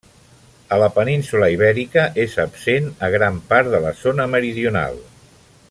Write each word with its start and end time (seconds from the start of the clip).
A 0.75 0.77
la 0.83 0.87
península 0.95 1.49
Ibèrica 1.55 2.05
és 2.23 2.37
absent 2.45 2.89
a 3.09 3.11
gran 3.17 3.37
part 3.53 3.71
de 3.75 3.83
la 3.85 3.93
zona 4.01 4.27
meridional. 4.37 4.99